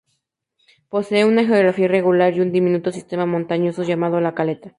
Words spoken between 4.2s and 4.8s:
Caleta.